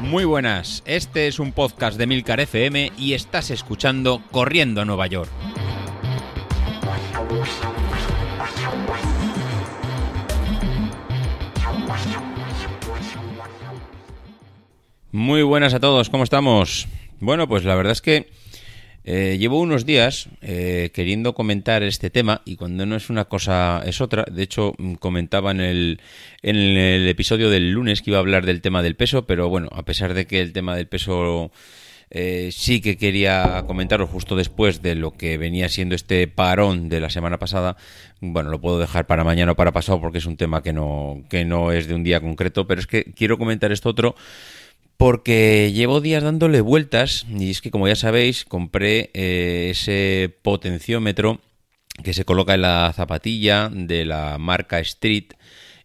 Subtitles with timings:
[0.00, 5.06] Muy buenas, este es un podcast de Milcar FM y estás escuchando Corriendo a Nueva
[5.08, 5.30] York.
[15.12, 16.86] Muy buenas a todos, ¿cómo estamos?
[17.20, 18.30] Bueno, pues la verdad es que
[19.08, 23.80] eh, llevo unos días eh, queriendo comentar este tema y cuando no es una cosa
[23.86, 24.24] es otra.
[24.28, 26.00] De hecho, mm, comentaba en el,
[26.42, 29.68] en el episodio del lunes que iba a hablar del tema del peso, pero bueno,
[29.70, 31.52] a pesar de que el tema del peso
[32.10, 37.00] eh, sí que quería comentarlo justo después de lo que venía siendo este parón de
[37.00, 37.76] la semana pasada.
[38.20, 41.22] Bueno, lo puedo dejar para mañana o para pasado porque es un tema que no,
[41.28, 44.16] que no es de un día concreto, pero es que quiero comentar esto otro
[44.96, 51.40] porque llevo días dándole vueltas y es que como ya sabéis compré eh, ese potenciómetro
[52.02, 55.32] que se coloca en la zapatilla de la marca Street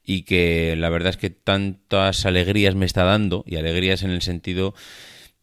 [0.06, 4.22] y que la verdad es que tantas alegrías me está dando y alegrías en el
[4.22, 4.74] sentido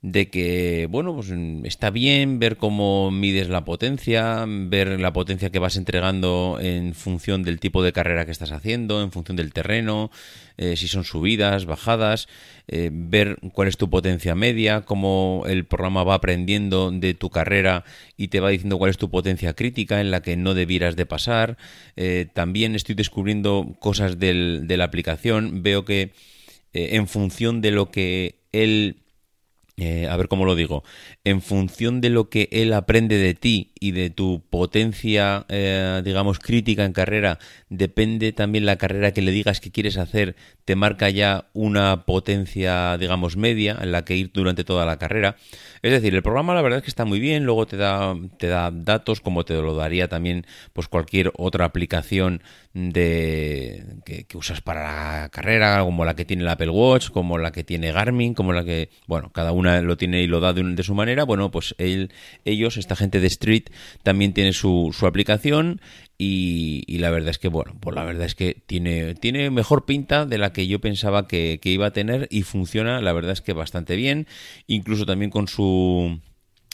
[0.00, 1.32] de que, bueno, pues
[1.64, 7.42] está bien ver cómo mides la potencia, ver la potencia que vas entregando en función
[7.42, 10.12] del tipo de carrera que estás haciendo, en función del terreno,
[10.56, 12.28] eh, si son subidas, bajadas,
[12.69, 17.84] eh, ver cuál es tu potencia media, cómo el programa va aprendiendo de tu carrera
[18.16, 21.06] y te va diciendo cuál es tu potencia crítica en la que no debieras de
[21.06, 21.58] pasar.
[21.96, 26.12] Eh, también estoy descubriendo cosas del, de la aplicación, veo que
[26.72, 28.96] en función de lo que él
[29.81, 30.83] eh, a ver cómo lo digo,
[31.23, 36.41] en función de lo que él aprende de ti y de tu potencia, eh, digamos,
[36.41, 40.34] crítica en carrera, depende también la carrera que le digas que quieres hacer,
[40.65, 45.37] te marca ya una potencia, digamos, media en la que ir durante toda la carrera.
[45.83, 48.49] Es decir, el programa la verdad es que está muy bien, luego te da, te
[48.49, 52.43] da datos como te lo daría también pues cualquier otra aplicación
[52.75, 57.51] de que, usas para la carrera, como la que tiene el Apple Watch, como la
[57.51, 60.62] que tiene Garmin, como la que, bueno, cada una lo tiene y lo da de,
[60.62, 61.24] de su manera.
[61.24, 62.11] Bueno, pues él,
[62.44, 63.65] ellos, esta gente de Street,
[64.03, 65.81] también tiene su, su aplicación
[66.20, 70.26] y, la verdad es que, bueno, pues la verdad es que tiene, tiene mejor pinta
[70.26, 73.41] de la que yo pensaba que, que iba a tener y funciona, la verdad es
[73.41, 74.26] que bastante bien,
[74.66, 76.20] incluso también con su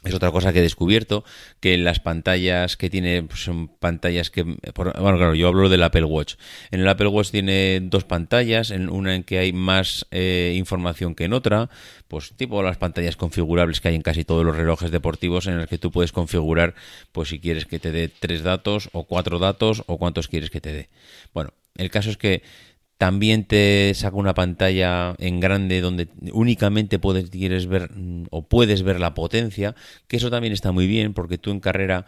[0.04, 1.24] es otra cosa que he descubierto,
[1.60, 4.42] que las pantallas que tiene pues, son pantallas que...
[4.42, 6.34] bueno, claro, yo hablo del Apple Watch.
[6.70, 11.14] En el Apple Watch tiene dos pantallas, en una en que hay más eh, información
[11.14, 11.70] que en otra,
[12.08, 15.68] pues tipo las pantallas configurables que hay en casi todos los relojes deportivos en el
[15.68, 16.74] que tú puedes configurar,
[17.12, 20.60] pues si quieres que te dé tres datos o cuatro datos o cuántos quieres que
[20.60, 20.88] te dé.
[21.32, 22.42] Bueno, el caso es que
[23.04, 28.82] también te saca una pantalla en grande donde únicamente puedes, quieres ver mm, o puedes
[28.82, 29.74] ver la potencia,
[30.08, 32.06] que eso también está muy bien porque tú en carrera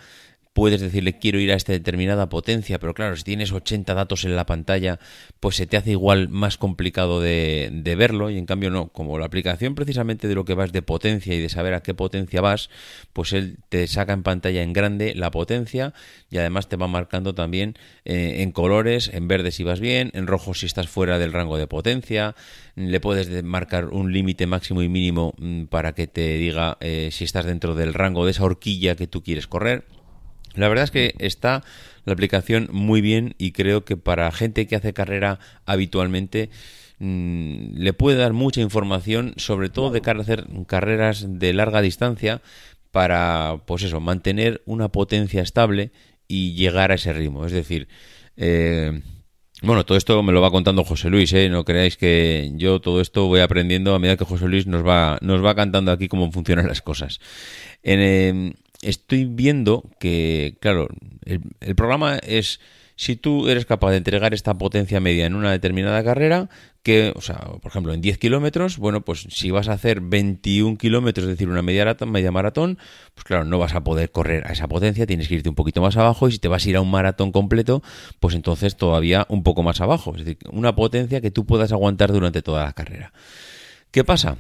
[0.57, 4.35] puedes decirle quiero ir a esta determinada potencia, pero claro, si tienes 80 datos en
[4.37, 4.99] la pantalla,
[5.39, 9.27] pues se te hace igual más complicado de, verlo y en cambio no, como la
[9.27, 12.71] aplicación precisamente de lo que vas de potencia y de saber a qué potencia vas,
[13.13, 15.93] pues él te saca en pantalla en grande la potencia
[16.31, 17.75] y además te va marcando también
[18.07, 21.59] eh, en colores, en verde si vas bien, en rojo si estás fuera del rango
[21.59, 22.35] de potencia,
[22.77, 27.25] le puedes marcar un límite máximo y mínimo mm, para que te diga eh, si
[27.25, 29.85] estás dentro del rango de esa horquilla que tú quieres correr.
[30.57, 31.63] La verdad es que está
[32.05, 36.51] la aplicación muy bien y creo que para gente que hace carrera habitualmente
[36.99, 41.83] mm, le puede dar mucha información, sobre todo de cara a hacer carreras de larga
[41.83, 42.43] distancia
[42.91, 45.91] para, pues eso, mantener una potencia estable
[46.29, 47.45] y llegar a ese ritmo.
[47.45, 47.89] Es decir,
[48.37, 49.03] eh,
[49.63, 51.49] bueno, todo esto me lo va contando José Luis, ¿eh?
[51.49, 55.19] No creáis que yo todo esto voy aprendiendo a medida que José Luis nos va,
[55.23, 57.21] nos va cantando aquí cómo funcionan las cosas.
[57.83, 58.55] En, em,
[58.87, 60.89] estoy viendo que, claro,
[61.25, 62.61] el, programa es
[62.95, 66.49] si tú eres capaz de entregar esta potencia media en una determinada carrera,
[66.83, 70.79] que, o sea, por ejemplo, en 10 kilómetros, bueno, pues si vas a hacer 21
[70.79, 72.79] kilómetros, es decir, una media, media maratón,
[73.15, 75.83] pues claro, no vas a poder correr a esa potencia, tienes que irte un poquito
[75.83, 77.83] más abajo y si te vas a ir a un maratón completo,
[78.21, 82.13] pues entonces todavía un poco más abajo, es decir, una potencia que tú puedas aguantar
[82.13, 83.13] durante toda la carrera.
[83.91, 84.37] ¿Qué pasa?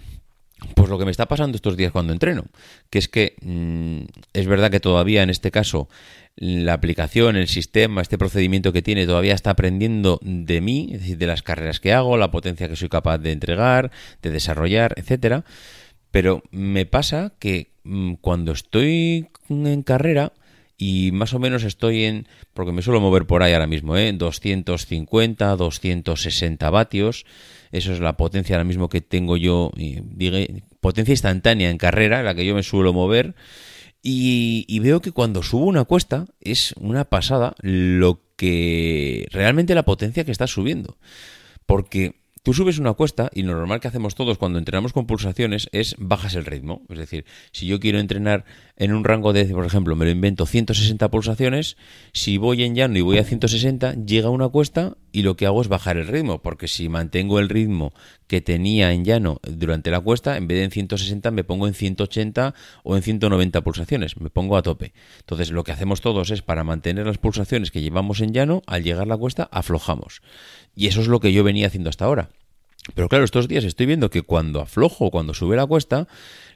[0.74, 2.44] Pues lo que me está pasando estos días cuando entreno,
[2.88, 5.88] que es que mm, es verdad que todavía en este caso
[6.34, 11.18] la aplicación, el sistema, este procedimiento que tiene todavía está aprendiendo de mí, es decir,
[11.18, 13.90] de las carreras que hago, la potencia que soy capaz de entregar,
[14.22, 15.44] de desarrollar, etcétera.
[16.10, 20.32] Pero me pasa que mm, cuando estoy en carrera,
[20.78, 24.12] y más o menos estoy en, porque me suelo mover por ahí ahora mismo, ¿eh?
[24.12, 27.24] 250, 260 vatios,
[27.72, 29.72] eso es la potencia ahora mismo que tengo yo,
[30.80, 33.34] potencia instantánea en carrera, la que yo me suelo mover,
[34.02, 40.24] y, veo que cuando subo una cuesta es una pasada lo que realmente la potencia
[40.24, 40.96] que está subiendo,
[41.64, 42.14] porque
[42.46, 45.96] Tú subes una cuesta y lo normal que hacemos todos cuando entrenamos con pulsaciones es
[45.98, 46.82] bajas el ritmo.
[46.88, 48.44] Es decir, si yo quiero entrenar
[48.76, 51.76] en un rango de, por ejemplo, me lo invento 160 pulsaciones,
[52.12, 55.62] si voy en llano y voy a 160, llega una cuesta y lo que hago
[55.62, 57.94] es bajar el ritmo, porque si mantengo el ritmo
[58.26, 61.74] que tenía en llano durante la cuesta, en vez de en 160 me pongo en
[61.74, 64.92] 180 o en 190 pulsaciones, me pongo a tope.
[65.20, 68.82] Entonces lo que hacemos todos es para mantener las pulsaciones que llevamos en llano, al
[68.82, 70.20] llegar la cuesta aflojamos.
[70.74, 72.28] Y eso es lo que yo venía haciendo hasta ahora.
[72.94, 76.06] Pero claro, estos días estoy viendo que cuando aflojo, cuando sube la cuesta,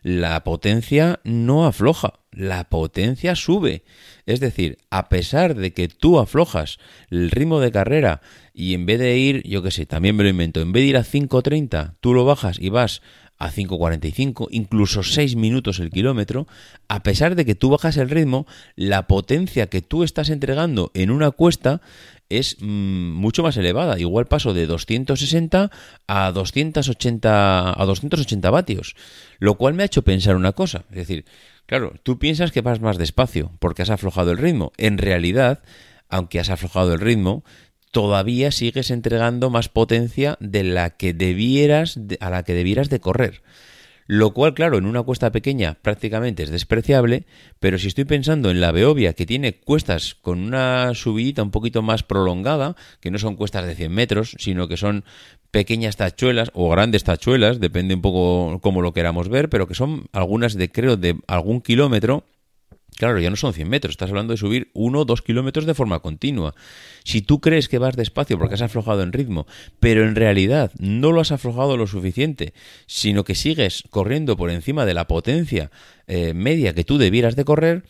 [0.03, 3.83] la potencia no afloja, la potencia sube.
[4.27, 6.79] Es decir, a pesar de que tú aflojas
[7.11, 8.21] el ritmo de carrera
[8.55, 10.89] y en vez de ir, yo qué sé, también me lo invento, en vez de
[10.89, 13.03] ir a 5.30, tú lo bajas y vas
[13.39, 16.47] a 5.45, incluso 6 minutos el kilómetro,
[16.89, 21.11] a pesar de que tú bajas el ritmo, la potencia que tú estás entregando en
[21.11, 21.81] una cuesta
[22.31, 23.99] es mm, mucho más elevada.
[23.99, 25.71] Igual paso de 260
[26.07, 28.97] a 280, a 280 vatios.
[29.39, 30.85] Lo cual me ha hecho pensar una cosa.
[30.91, 31.27] Es decir,
[31.67, 34.73] claro, tú piensas que vas más despacio porque has aflojado el ritmo.
[34.79, 35.63] En realidad,
[36.09, 37.45] aunque has aflojado el ritmo,
[37.91, 43.43] todavía sigues entregando más potencia de la que debieras, a la que debieras de correr.
[44.13, 47.27] Lo cual, claro, en una cuesta pequeña prácticamente es despreciable,
[47.61, 51.81] pero si estoy pensando en la Beovia, que tiene cuestas con una subidita un poquito
[51.81, 55.05] más prolongada, que no son cuestas de 100 metros, sino que son
[55.53, 60.07] pequeñas tachuelas o grandes tachuelas, depende un poco cómo lo queramos ver, pero que son
[60.11, 62.25] algunas de, creo, de algún kilómetro,
[63.01, 65.73] Claro, ya no son 100 metros, estás hablando de subir 1 o 2 kilómetros de
[65.73, 66.55] forma continua.
[67.03, 69.47] Si tú crees que vas despacio porque has aflojado en ritmo,
[69.81, 72.53] pero en realidad no lo has aflojado lo suficiente,
[72.85, 75.71] sino que sigues corriendo por encima de la potencia
[76.09, 77.85] eh, media que tú debieras de correr,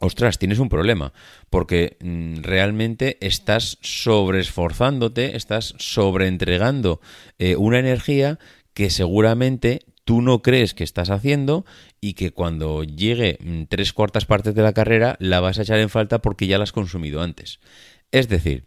[0.00, 1.12] ostras, tienes un problema,
[1.48, 7.00] porque mm, realmente estás sobreesforzándote, estás sobreentregando
[7.38, 8.40] eh, una energía
[8.74, 11.64] que seguramente tú no crees que estás haciendo
[12.00, 15.78] y que cuando llegue mm, tres cuartas partes de la carrera la vas a echar
[15.78, 17.60] en falta porque ya la has consumido antes.
[18.10, 18.64] Es decir,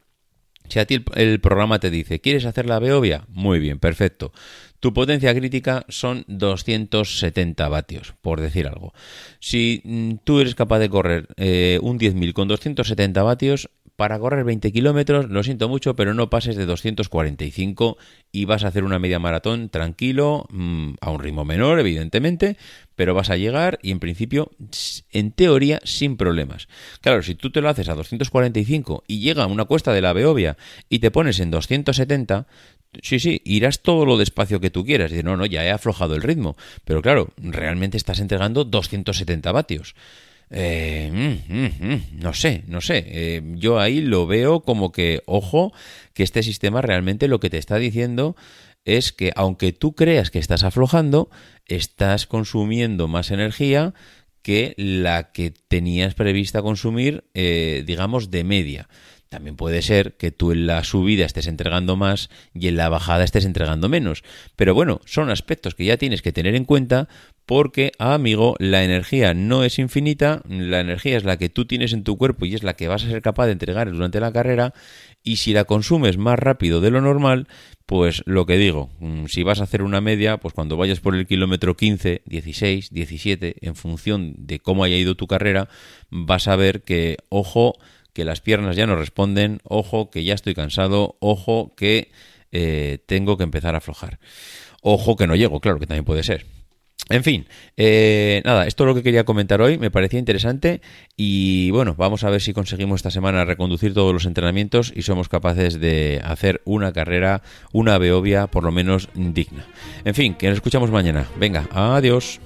[0.69, 3.25] si a ti el, programa te dice, ¿quieres hacer la Beovia?
[3.27, 4.31] Muy bien, perfecto.
[4.80, 8.94] Tu potencia crítica son 270 vatios, por decir algo.
[9.39, 14.44] Si mm, tú eres capaz de correr eh, un 10.000 con 270 vatios, para correr
[14.44, 17.98] 20 kilómetros, lo siento mucho, pero no pases de 245
[18.31, 22.57] y vas a hacer una media maratón tranquilo, mm, a un ritmo menor, evidentemente,
[22.95, 24.51] pero vas a llegar y en principio,
[25.12, 26.68] en teoría, sin problemas.
[27.01, 30.13] Claro, si tú te lo haces a 245 y llega a una cuesta de la
[30.13, 30.57] Beovia
[30.90, 32.48] y te pones en 270,
[33.01, 35.12] Sí, sí, irás todo lo despacio que tú quieras.
[35.12, 36.56] Y no, no, ya he aflojado el ritmo.
[36.86, 39.95] Pero claro, realmente estás entregando 270 vatios.
[40.56, 43.04] Eh, mm, mm, mm, no sé, no sé.
[43.08, 45.74] Eh, yo ahí lo veo como que, ojo,
[46.14, 48.36] que este sistema realmente lo que te está diciendo
[48.86, 51.32] es que aunque tú creas que estás aflojando,
[51.66, 53.94] estás consumiendo más energía
[54.44, 58.90] que la que tenías prevista consumir, eh, digamos, de media.
[59.33, 63.24] También puede ser que tú en la subida estés entregando más y en la bajada
[63.24, 64.24] estés entregando menos.
[64.56, 67.09] Pero bueno, son aspectos que ya tienes que tener en cuenta
[67.47, 72.03] porque, amigo, la energía no es infinita, la energía es la que tú tienes en
[72.03, 74.75] tu cuerpo y es la que vas a ser capaz de entregar durante la carrera
[75.24, 77.47] y si la consumes más rápido de lo normal,
[77.88, 81.16] pues lo que digo, mm, si vas a hacer una media, pues cuando vayas por
[81.16, 85.69] el kilómetro 15, 16, 17, en función de cómo haya ido tu carrera,
[86.11, 87.73] vas a ver que, ojo,
[88.14, 92.12] que las piernas ya no responden, ojo que ya estoy cansado, ojo que
[92.52, 94.20] eh, tengo que empezar a aflojar.
[94.82, 96.46] Ojo que no llego, claro que también puede ser.
[97.10, 100.82] En fin, eh, nada, esto es lo que quería comentar hoy, me parecía interesante
[101.18, 105.28] y bueno, vamos a ver si conseguimos esta semana reconducir todos los entrenamientos y somos
[105.28, 107.42] capaces de hacer una carrera,
[107.74, 109.66] una beovia por lo menos digna.
[110.06, 111.28] En fin, que nos escuchamos mañana.
[111.38, 112.40] Venga, adiós.